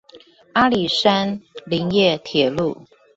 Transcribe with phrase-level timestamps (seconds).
[0.53, 2.87] 阿里山林業鐵路